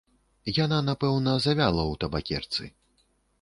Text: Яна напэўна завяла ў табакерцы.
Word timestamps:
Яна 0.63 0.79
напэўна 0.87 1.35
завяла 1.43 1.83
ў 1.91 2.01
табакерцы. 2.05 2.63